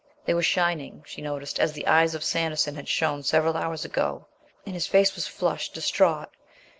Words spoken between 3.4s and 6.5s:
hours ago; and his face was flushed, distraught.